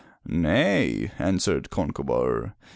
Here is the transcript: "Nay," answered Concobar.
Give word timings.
"Nay," 0.25 1.11
answered 1.19 1.69
Concobar. 1.69 2.53